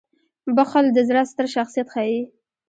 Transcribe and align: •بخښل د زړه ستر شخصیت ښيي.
•بخښل 0.55 0.85
د 0.93 0.97
زړه 1.07 1.21
ستر 1.31 1.45
شخصیت 1.55 1.87
ښيي. 1.93 2.21